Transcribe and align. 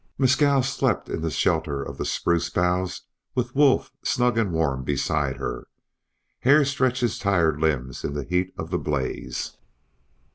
Mescal 0.17 0.63
slept 0.63 1.09
in 1.09 1.21
the 1.21 1.29
shelter 1.29 1.83
of 1.83 1.99
the 1.99 2.05
spruce 2.05 2.49
boughs 2.49 3.03
with 3.35 3.55
Wolf 3.55 3.91
snug 4.03 4.35
and 4.35 4.51
warm 4.51 4.83
beside 4.83 5.37
her. 5.37 5.67
Hare 6.39 6.65
stretched 6.65 7.01
his 7.01 7.19
tired 7.19 7.61
limbs 7.61 8.03
in 8.03 8.13
the 8.15 8.23
heat 8.23 8.51
of 8.57 8.71
the 8.71 8.79
blaze. 8.79 9.57